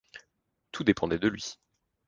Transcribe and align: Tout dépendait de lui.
Tout 0.71 0.83
dépendait 0.83 1.19
de 1.19 1.27
lui. 1.27 1.59